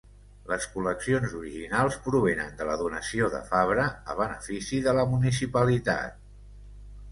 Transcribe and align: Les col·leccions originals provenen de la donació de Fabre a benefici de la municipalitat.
Les 0.51 0.63
col·leccions 0.77 1.35
originals 1.39 1.97
provenen 2.05 2.57
de 2.63 2.67
la 2.71 2.79
donació 2.81 3.29
de 3.35 3.43
Fabre 3.51 3.87
a 4.15 4.19
benefici 4.23 4.83
de 4.89 4.99
la 5.01 5.07
municipalitat. 5.15 6.21